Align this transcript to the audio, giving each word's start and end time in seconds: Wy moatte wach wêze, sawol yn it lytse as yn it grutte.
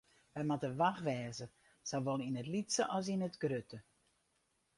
Wy 0.35 0.41
moatte 0.47 0.69
wach 0.79 0.99
wêze, 1.05 1.45
sawol 1.89 2.25
yn 2.27 2.39
it 2.41 2.51
lytse 2.53 2.83
as 2.97 3.05
yn 3.13 3.25
it 3.27 3.39
grutte. 3.41 3.79